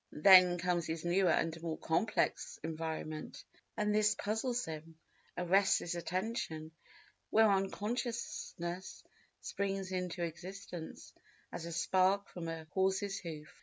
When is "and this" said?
3.77-4.15